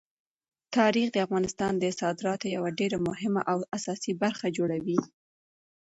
تاریخ 0.77 1.07
د 1.11 1.17
افغانستان 1.25 1.73
د 1.77 1.85
صادراتو 1.99 2.45
یوه 2.55 2.69
ډېره 2.79 2.97
مهمه 3.07 3.41
او 3.51 3.57
اساسي 3.77 4.13
برخه 4.23 4.47
جوړوي. 4.57 4.99